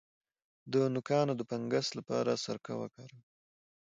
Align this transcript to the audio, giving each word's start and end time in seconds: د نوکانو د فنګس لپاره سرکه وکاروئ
د 0.73 0.75
نوکانو 0.93 1.33
د 1.37 1.41
فنګس 1.49 1.87
لپاره 1.99 2.31
سرکه 2.43 2.73
وکاروئ 2.81 3.21